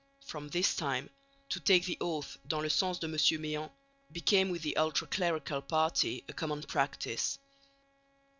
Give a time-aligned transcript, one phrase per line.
[0.25, 1.11] From this time
[1.49, 3.13] to take the oath "dans le sens de M.
[3.13, 3.69] Méan"
[4.11, 7.37] became with the ultra clerical party a common practice.